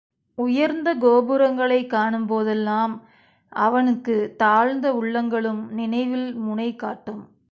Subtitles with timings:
[0.37, 2.93] உயர்ந்த கோபுரங்களைக் காணும்போதெல்லாம்
[3.51, 7.21] அவனுக்குத் தாழ்ந்த உள்ளங்களும் நினைவில் முனை காட்டும்.